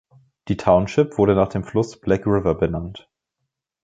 Die 0.47 0.57
Township 0.57 1.19
wurde 1.19 1.35
nach 1.35 1.49
dem 1.49 1.63
Fluss 1.63 2.01
Black 2.01 2.25
River 2.25 2.55
benannt. 2.55 3.07